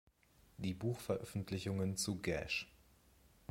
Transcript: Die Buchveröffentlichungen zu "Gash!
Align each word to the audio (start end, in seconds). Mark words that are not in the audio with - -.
Die 0.57 0.73
Buchveröffentlichungen 0.73 1.95
zu 1.95 2.19
"Gash! 2.23 2.67